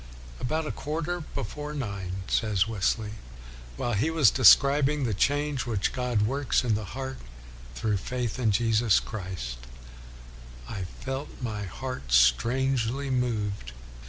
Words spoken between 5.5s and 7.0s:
which God works in the